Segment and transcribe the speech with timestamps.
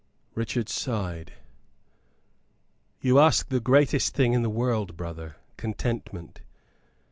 [0.33, 1.33] Richard sighed.
[3.01, 6.41] "You ask the greatest thing in the world, brother contentment.